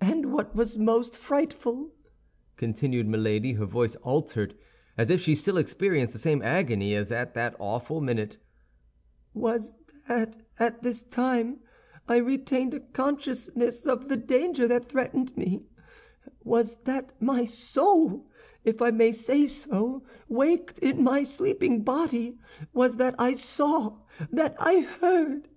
[0.00, 1.92] "And what was most frightful,"
[2.56, 4.56] continued Milady, her voice altered,
[4.98, 8.38] as if she still experienced the same agony as at that awful minute,
[9.32, 9.76] "was
[10.08, 11.60] that at this time
[12.08, 15.62] I retained a consciousness of the danger that threatened me;
[16.42, 18.28] was that my soul,
[18.64, 22.36] if I may say so, waked in my sleeping body;
[22.74, 23.98] was that I saw,
[24.32, 25.46] that I heard.